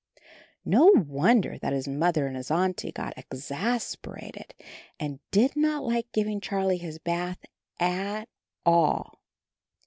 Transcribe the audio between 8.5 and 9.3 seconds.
all.